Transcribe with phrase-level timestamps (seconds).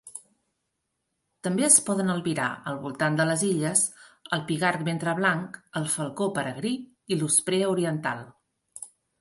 [1.47, 3.83] També es poden albirar al voltat de les illes
[4.39, 8.27] el pigarg ventre-blanc, el falcó peregrí i l'osprea oriental.